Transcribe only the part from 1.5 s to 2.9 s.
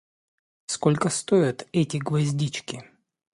эти гвоздички?